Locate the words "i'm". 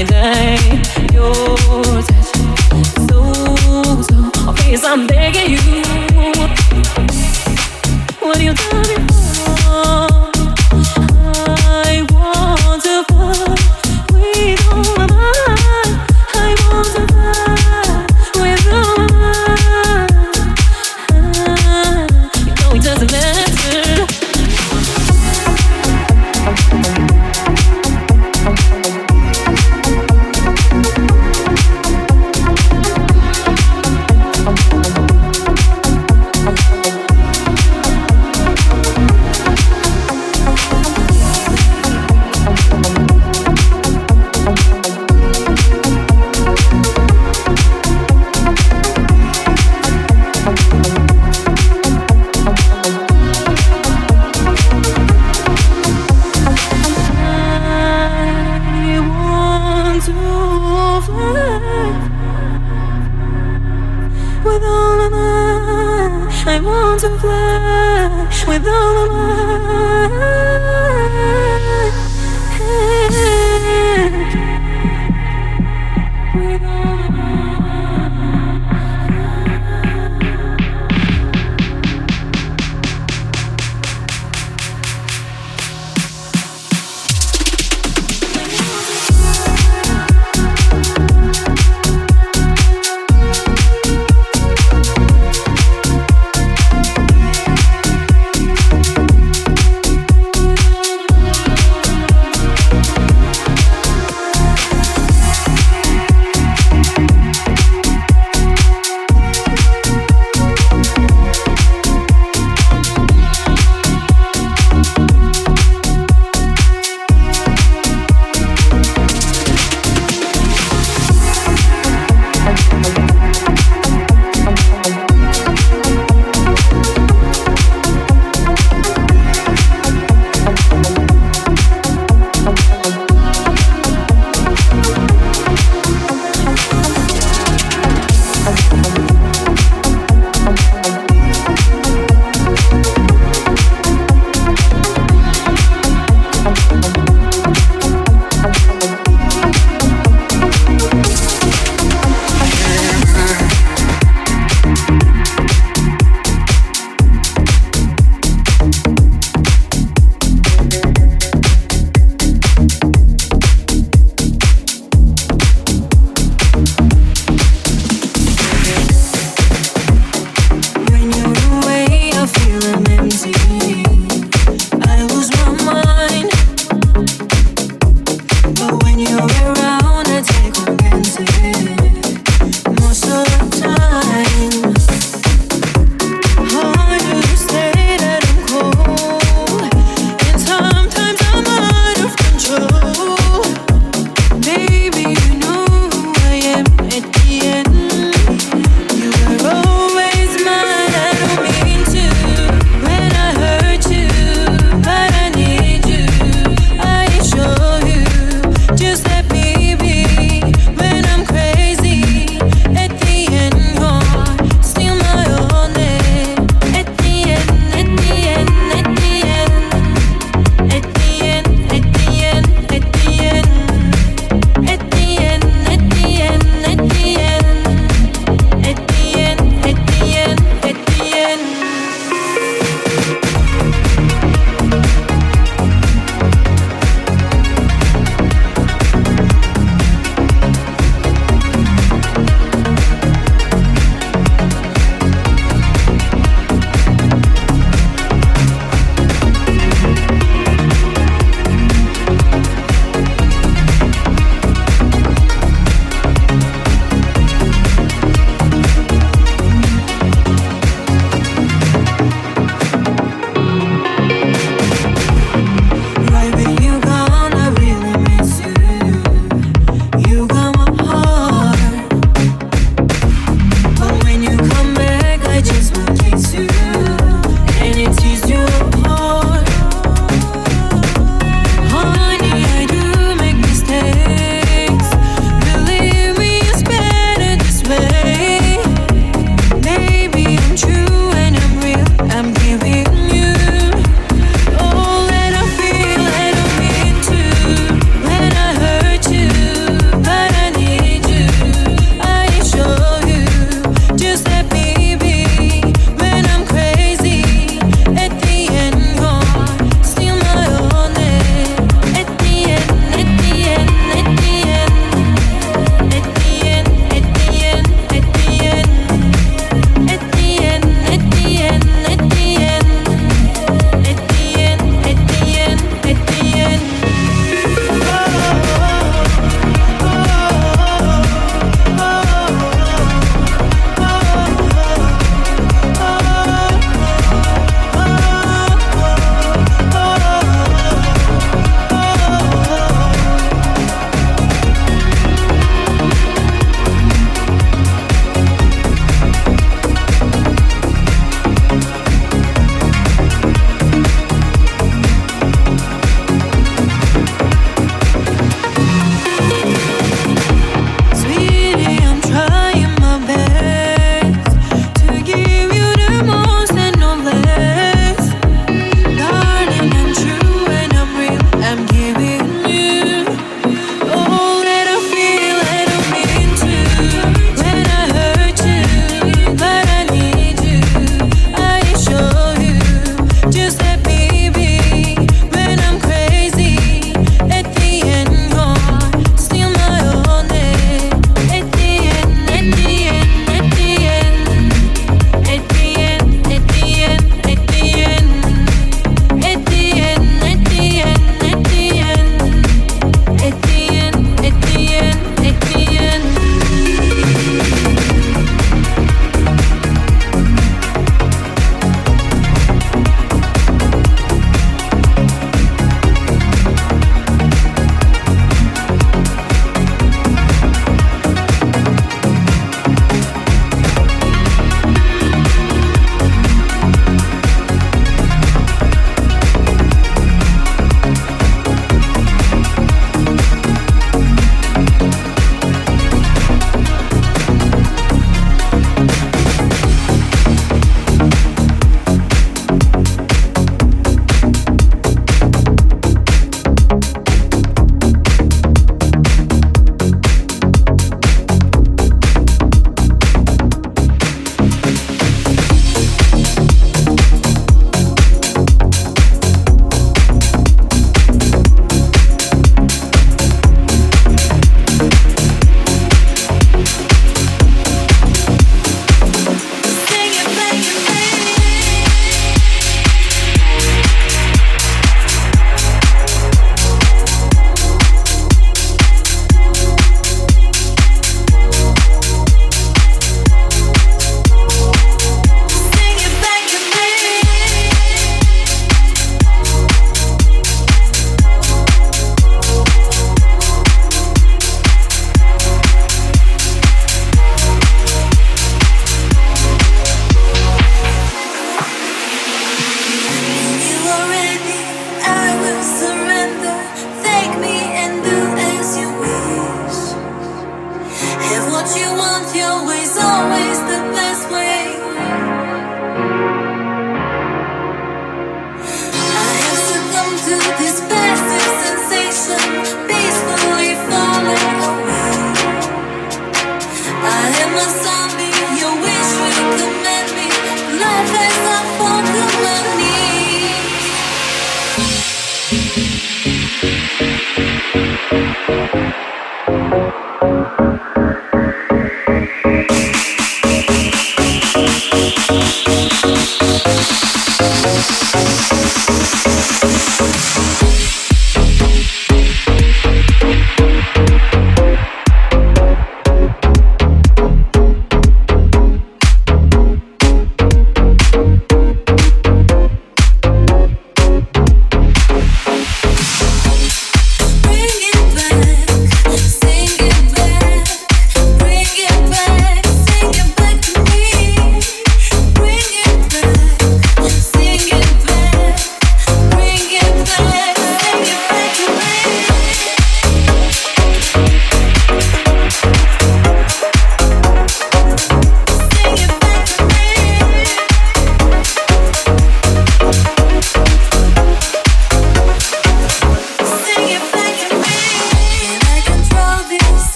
4.84-5.06